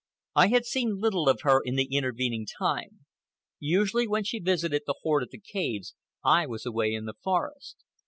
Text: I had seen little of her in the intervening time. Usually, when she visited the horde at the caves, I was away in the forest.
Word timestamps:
I 0.33 0.47
had 0.47 0.65
seen 0.65 0.99
little 0.99 1.29
of 1.29 1.41
her 1.41 1.61
in 1.63 1.75
the 1.75 1.95
intervening 1.95 2.47
time. 2.47 3.05
Usually, 3.59 4.07
when 4.07 4.23
she 4.23 4.39
visited 4.39 4.81
the 4.87 4.95
horde 5.03 5.21
at 5.21 5.29
the 5.29 5.37
caves, 5.39 5.93
I 6.25 6.47
was 6.47 6.65
away 6.65 6.95
in 6.95 7.05
the 7.05 7.13
forest. 7.13 7.77